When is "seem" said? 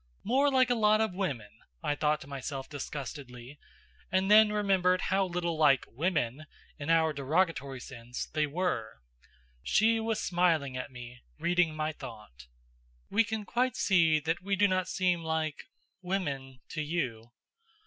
14.87-15.21